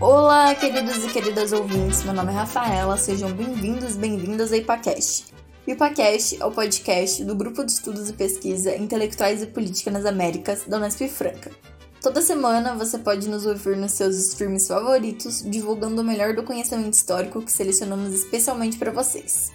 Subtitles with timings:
[0.00, 2.02] Olá, queridos e queridas ouvintes.
[2.04, 2.96] Meu nome é Rafaela.
[2.96, 5.26] Sejam bem-vindos, bem-vindas ao IPACast.
[5.66, 10.06] O IPACast é o podcast do Grupo de Estudos e Pesquisa Intelectuais e Política nas
[10.06, 11.50] Américas da Unesp Franca.
[12.00, 16.94] Toda semana você pode nos ouvir nos seus streams favoritos, divulgando o melhor do conhecimento
[16.94, 19.52] histórico que selecionamos especialmente para vocês.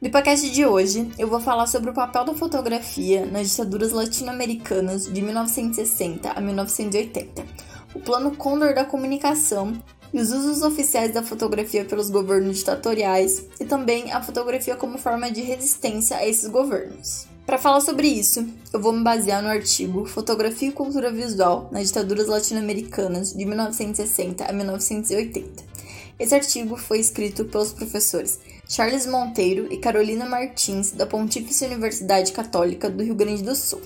[0.00, 5.12] No podcast de hoje, eu vou falar sobre o papel da fotografia nas ditaduras latino-americanas
[5.12, 9.72] de 1960 a 1980 o Plano Condor da Comunicação
[10.12, 15.30] e os usos oficiais da fotografia pelos governos ditatoriais e também a fotografia como forma
[15.30, 17.26] de resistência a esses governos.
[17.46, 21.88] Para falar sobre isso, eu vou me basear no artigo Fotografia e Cultura Visual nas
[21.88, 25.72] Ditaduras Latino-Americanas de 1960 a 1980.
[26.18, 28.38] Esse artigo foi escrito pelos professores
[28.68, 33.82] Charles Monteiro e Carolina Martins, da Pontífice Universidade Católica do Rio Grande do Sul.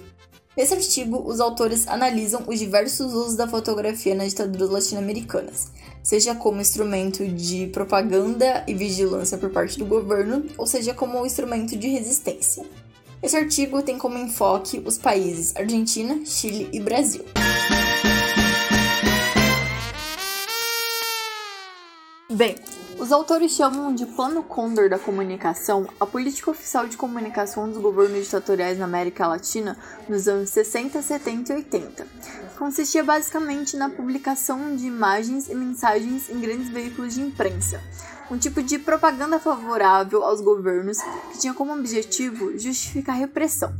[0.57, 5.71] Nesse artigo, os autores analisam os diversos usos da fotografia nas ditaduras latino-americanas,
[6.03, 11.77] seja como instrumento de propaganda e vigilância por parte do governo, ou seja como instrumento
[11.77, 12.65] de resistência.
[13.23, 17.27] Esse artigo tem como enfoque os países Argentina, Chile e Brasil.
[22.33, 22.55] Bem,
[22.99, 28.25] os autores chamam de Plano Condor da Comunicação a política oficial de comunicação dos governos
[28.25, 29.77] ditatoriais na América Latina
[30.09, 32.07] nos anos 60, 70 e 80.
[32.59, 37.83] Consistia basicamente na publicação de imagens e mensagens em grandes veículos de imprensa,
[38.31, 40.99] um tipo de propaganda favorável aos governos
[41.33, 43.75] que tinha como objetivo justificar a repressão.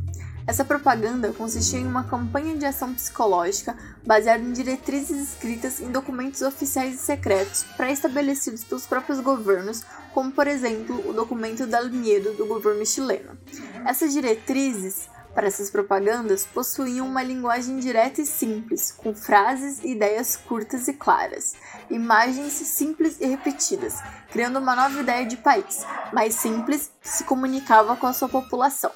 [0.47, 6.41] Essa propaganda consistia em uma campanha de ação psicológica baseada em diretrizes escritas em documentos
[6.41, 12.45] oficiais e secretos pré-estabelecidos pelos próprios governos, como por exemplo o documento da Linheiro do
[12.45, 13.37] governo chileno.
[13.85, 20.37] Essas diretrizes para essas propagandas possuíam uma linguagem direta e simples, com frases e ideias
[20.37, 21.55] curtas e claras,
[21.91, 23.99] imagens simples e repetidas,
[24.31, 28.91] criando uma nova ideia de país, mais simples, que se comunicava com a sua população.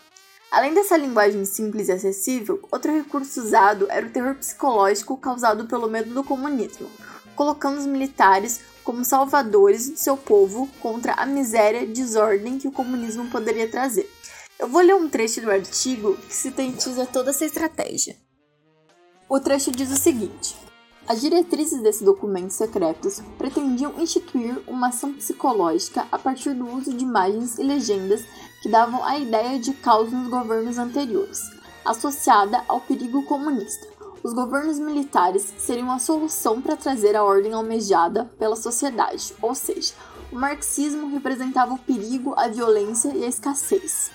[0.51, 5.89] Além dessa linguagem simples e acessível, outro recurso usado era o terror psicológico causado pelo
[5.89, 6.91] medo do comunismo,
[7.37, 12.71] colocando os militares como salvadores do seu povo contra a miséria e desordem que o
[12.71, 14.11] comunismo poderia trazer.
[14.59, 18.17] Eu vou ler um trecho do artigo que sintetiza toda essa estratégia.
[19.29, 20.57] O trecho diz o seguinte:
[21.07, 27.03] As diretrizes desse documento secretos pretendiam instituir uma ação psicológica a partir do uso de
[27.03, 28.23] imagens e legendas
[28.61, 31.41] que davam a ideia de caos nos governos anteriores,
[31.83, 33.87] associada ao perigo comunista.
[34.23, 39.93] Os governos militares seriam a solução para trazer a ordem almejada pela sociedade, ou seja,
[40.31, 44.11] o marxismo representava o perigo, a violência e a escassez,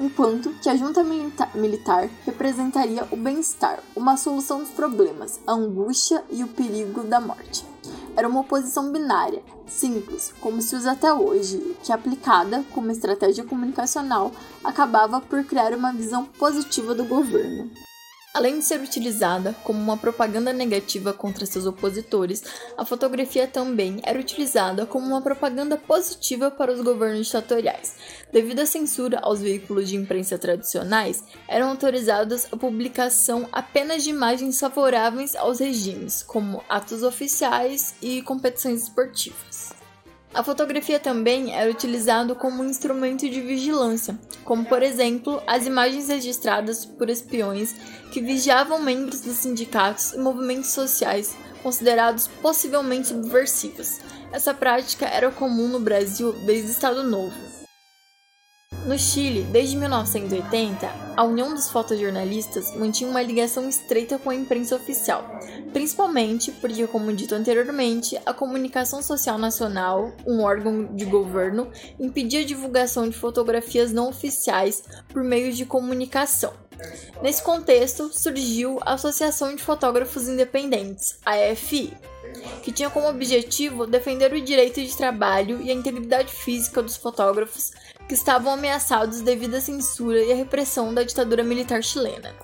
[0.00, 6.24] enquanto que a junta milita militar representaria o bem-estar, uma solução dos problemas, a angústia
[6.30, 7.64] e o perigo da morte.
[8.16, 14.32] Era uma oposição binária, simples, como se usa até hoje, que aplicada como estratégia comunicacional
[14.64, 17.70] acabava por criar uma visão positiva do governo.
[18.32, 22.44] Além de ser utilizada como uma propaganda negativa contra seus opositores,
[22.78, 27.96] a fotografia também era utilizada como uma propaganda positiva para os governos ditatoriais.
[28.32, 34.60] Devido à censura aos veículos de imprensa tradicionais, eram autorizadas a publicação apenas de imagens
[34.60, 39.79] favoráveis aos regimes, como atos oficiais e competições esportivas.
[40.32, 46.08] A fotografia também era utilizada como um instrumento de vigilância, como por exemplo as imagens
[46.08, 47.74] registradas por espiões
[48.12, 53.98] que vigiavam membros dos sindicatos e movimentos sociais considerados possivelmente subversivos.
[54.32, 57.59] Essa prática era comum no Brasil desde o Estado Novo.
[58.86, 64.74] No Chile, desde 1980, a União dos Fotojornalistas mantinha uma ligação estreita com a imprensa
[64.74, 65.38] oficial,
[65.70, 72.44] principalmente porque, como dito anteriormente, a Comunicação Social Nacional, um órgão de governo, impedia a
[72.44, 76.54] divulgação de fotografias não oficiais por meios de comunicação.
[77.22, 81.92] Nesse contexto, surgiu a Associação de Fotógrafos Independentes, a AFI,
[82.62, 87.72] que tinha como objetivo defender o direito de trabalho e a integridade física dos fotógrafos
[88.10, 92.34] que estavam ameaçados devido à censura e à repressão da ditadura militar chilena.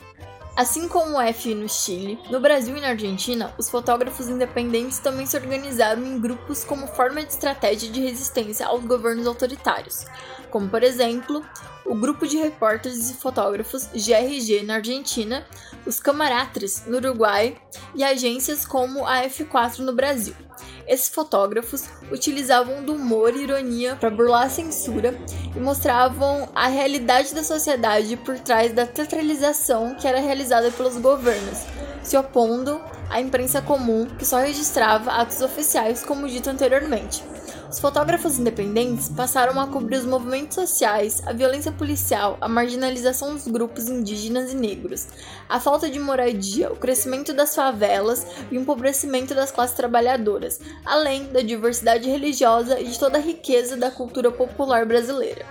[0.55, 5.27] Assim como o F no Chile, no Brasil e na Argentina, os fotógrafos independentes também
[5.27, 10.05] se organizaram em grupos como forma de estratégia de resistência aos governos autoritários,
[10.53, 11.45] como por exemplo
[11.85, 15.45] o Grupo de Repórteres e Fotógrafos GRG na Argentina,
[15.85, 17.61] os Camaratres no Uruguai
[17.93, 20.46] e agências como a F4 no Brasil.
[20.87, 25.19] Esses fotógrafos utilizavam do humor e ironia para burlar a censura
[25.55, 31.59] e mostravam a realidade da sociedade por trás da teatralização que era realizada pelos governos,
[32.05, 32.81] se opondo
[33.11, 37.25] à imprensa comum que só registrava atos oficiais, como dito anteriormente.
[37.69, 43.49] Os fotógrafos independentes passaram a cobrir os movimentos sociais, a violência policial, a marginalização dos
[43.49, 45.09] grupos indígenas e negros,
[45.49, 51.25] a falta de moradia, o crescimento das favelas e o empobrecimento das classes trabalhadoras, além
[51.33, 55.45] da diversidade religiosa e de toda a riqueza da cultura popular brasileira.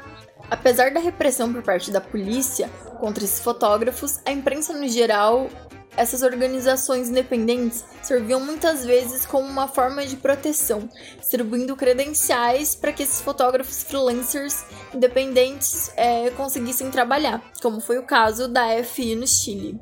[0.49, 2.69] Apesar da repressão por parte da polícia
[2.99, 5.49] contra esses fotógrafos, a imprensa no geral
[5.97, 10.89] essas organizações independentes serviam muitas vezes como uma forma de proteção,
[11.19, 14.63] distribuindo credenciais para que esses fotógrafos freelancers
[14.93, 19.79] independentes é, conseguissem trabalhar, como foi o caso da FI no Chile.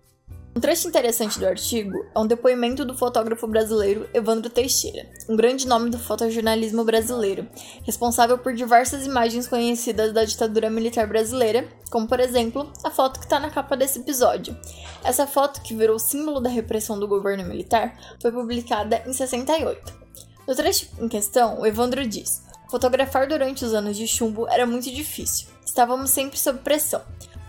[0.55, 5.67] Um trecho interessante do artigo é um depoimento do fotógrafo brasileiro Evandro Teixeira, um grande
[5.67, 7.47] nome do fotojornalismo brasileiro,
[7.83, 13.25] responsável por diversas imagens conhecidas da ditadura militar brasileira, como por exemplo a foto que
[13.25, 14.55] está na capa desse episódio.
[15.03, 19.91] Essa foto, que virou símbolo da repressão do governo militar, foi publicada em 68.
[20.47, 24.91] No trecho em questão, o Evandro diz: Fotografar durante os anos de chumbo era muito
[24.91, 25.47] difícil.
[25.65, 27.01] Estávamos sempre sob pressão.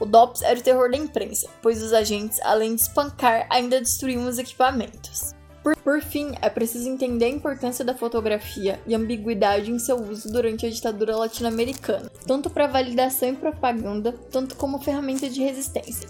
[0.05, 4.29] O DOPS era o terror da imprensa, pois os agentes, além de espancar, ainda destruíam
[4.29, 5.33] os equipamentos.
[5.63, 10.31] Por, por, fim, é preciso entender a importância da fotografia e ambiguidade em seu uso
[10.31, 16.07] durante a ditadura latino-americana, tanto para validação e propaganda, tanto como ferramenta de resistência.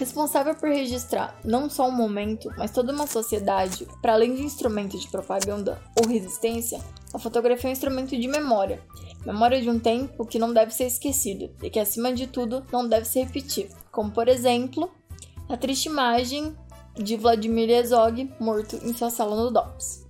[0.00, 4.98] Responsável por registrar não só um momento, mas toda uma sociedade, para além de instrumento
[4.98, 6.80] de propaganda ou resistência,
[7.12, 8.82] a fotografia é um instrumento de memória,
[9.26, 12.88] memória de um tempo que não deve ser esquecido e que, acima de tudo, não
[12.88, 14.90] deve se repetir, como por exemplo
[15.50, 16.56] a triste imagem
[16.94, 20.06] de Vladimir Herzog morto em sua sala no DOPS.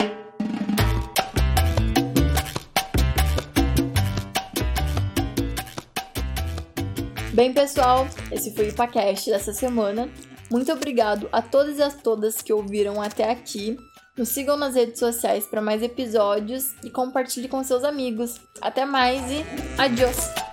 [7.40, 10.10] Bem, pessoal, esse foi o podcast dessa semana.
[10.50, 13.78] Muito obrigado a todas e a todas que ouviram até aqui.
[14.14, 18.38] Nos sigam nas redes sociais para mais episódios e compartilhe com seus amigos.
[18.60, 19.42] Até mais e
[19.78, 20.49] adiós!